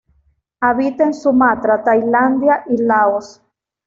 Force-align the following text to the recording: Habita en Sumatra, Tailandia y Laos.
Habita 0.61 1.03
en 1.03 1.13
Sumatra, 1.13 1.83
Tailandia 1.83 2.63
y 2.67 2.77
Laos. 2.77 3.39